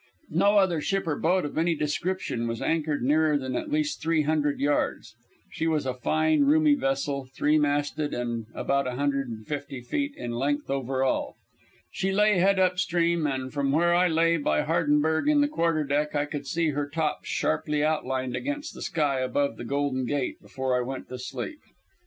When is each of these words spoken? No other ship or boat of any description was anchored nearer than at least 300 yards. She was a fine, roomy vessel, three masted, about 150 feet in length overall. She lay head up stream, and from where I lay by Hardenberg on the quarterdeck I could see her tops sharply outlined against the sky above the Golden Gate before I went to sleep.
No 0.31 0.57
other 0.57 0.81
ship 0.81 1.05
or 1.05 1.15
boat 1.15 1.45
of 1.45 1.59
any 1.59 1.75
description 1.75 2.47
was 2.47 2.59
anchored 2.59 3.03
nearer 3.03 3.37
than 3.37 3.55
at 3.55 3.69
least 3.71 4.01
300 4.01 4.59
yards. 4.59 5.13
She 5.51 5.67
was 5.67 5.85
a 5.85 5.93
fine, 5.93 6.41
roomy 6.43 6.73
vessel, 6.73 7.27
three 7.35 7.59
masted, 7.59 8.15
about 8.55 8.87
150 8.87 9.81
feet 9.81 10.15
in 10.17 10.31
length 10.31 10.71
overall. 10.71 11.35
She 11.91 12.11
lay 12.11 12.39
head 12.39 12.57
up 12.57 12.79
stream, 12.79 13.27
and 13.27 13.53
from 13.53 13.71
where 13.71 13.93
I 13.93 14.07
lay 14.07 14.37
by 14.37 14.63
Hardenberg 14.63 15.29
on 15.29 15.41
the 15.41 15.47
quarterdeck 15.47 16.15
I 16.15 16.25
could 16.25 16.47
see 16.47 16.69
her 16.69 16.89
tops 16.89 17.27
sharply 17.27 17.83
outlined 17.83 18.35
against 18.35 18.73
the 18.73 18.81
sky 18.81 19.19
above 19.19 19.55
the 19.57 19.65
Golden 19.65 20.05
Gate 20.07 20.41
before 20.41 20.75
I 20.75 20.81
went 20.81 21.09
to 21.09 21.19
sleep. 21.19 21.59